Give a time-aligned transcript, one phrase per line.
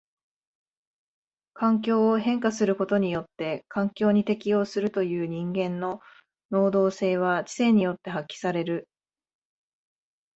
[1.53, 5.99] 環境を変化することによって環境に適応するという人間の
[6.49, 8.87] 能動性は知性によって発揮される。